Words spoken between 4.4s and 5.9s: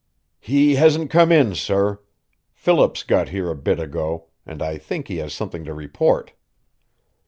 and I think he has something to